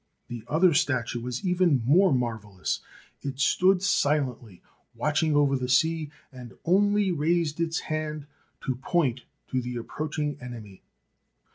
[0.29, 2.79] The other statue was even more marvellous.
[3.21, 4.63] It stood silently
[4.95, 8.25] watching over the sea and only raised its hand
[8.65, 10.81] to point to the approaching enemy.